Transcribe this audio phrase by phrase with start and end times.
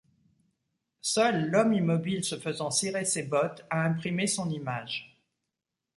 [1.01, 5.21] Seul l'homme immobile se faisant cirer ses bottes a imprimé son image.